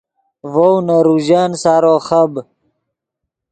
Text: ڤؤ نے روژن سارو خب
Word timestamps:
ڤؤ 0.51 0.73
نے 0.87 0.97
روژن 1.07 1.49
سارو 1.63 1.95
خب 2.07 2.31